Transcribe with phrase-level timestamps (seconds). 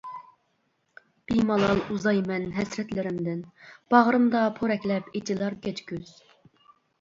[1.31, 3.43] بىمالال ئۇزايمەن ھەسرەتلىرىمدىن،
[3.95, 6.11] باغرىمدا پورەكلەپ ئېچىلار كەچ كۈز.